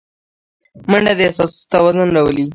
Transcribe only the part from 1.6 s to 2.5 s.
توازن راولي